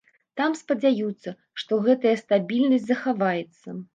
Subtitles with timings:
[0.39, 3.67] Там спадзяюцца, што гэтая стабільнасць захаваецца.